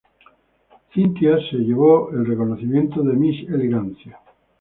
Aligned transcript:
Cynthia 0.91 1.37
se 1.51 1.57
llevó 1.57 2.09
el 2.09 2.25
reconocimiento 2.25 3.03
de 3.03 3.13
Miss 3.13 3.47
Elegancia. 3.47 4.19